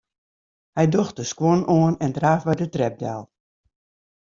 Hy 0.77 0.85
docht 0.93 1.17
de 1.19 1.25
skuon 1.31 1.61
oan 1.75 1.95
en 2.05 2.13
draaft 2.17 2.47
by 2.47 2.55
de 2.61 2.67
trep 2.73 2.95
del. 3.03 3.21